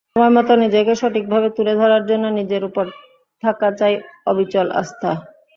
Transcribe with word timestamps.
সময়মতো 0.09 0.53
নিজেকে 0.63 0.93
সঠিকভাবে 1.01 1.47
তুলে 1.57 1.73
ধরার 1.81 2.03
জন্য 2.09 2.25
নিজের 2.39 2.61
ওপর 2.69 2.85
থাকা 3.43 3.67
চাই 3.79 3.93
অবিচল 4.27 4.67
আস্থা। 4.81 5.11